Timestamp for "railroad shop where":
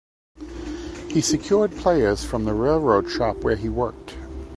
2.55-3.55